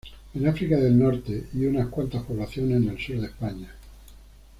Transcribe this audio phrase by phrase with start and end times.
[0.33, 3.69] En África del norte y unas cuantas poblaciones en el sur de España.